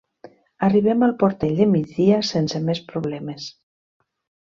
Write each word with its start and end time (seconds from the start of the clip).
Arribem 0.67 1.05
al 1.09 1.13
Portell 1.25 1.53
de 1.61 1.69
Migdia 1.75 2.19
sense 2.33 2.65
més 2.73 2.85
problemes. 2.93 3.51